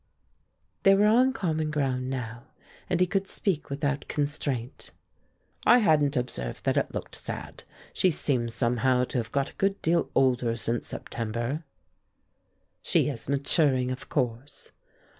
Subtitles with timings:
[0.81, 2.47] They were on common ground now,
[2.89, 4.89] and he could speak without constraint.
[5.63, 7.65] "I hadn't observed that it looked sad.
[7.93, 11.65] She seems somehow to have got a good deal older since September."
[12.81, 14.71] "She is maturing, of course."